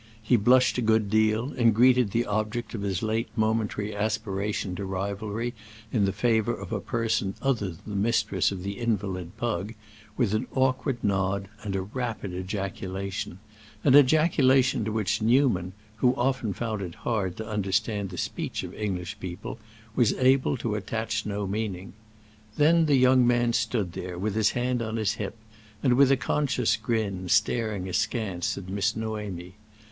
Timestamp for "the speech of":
18.09-18.73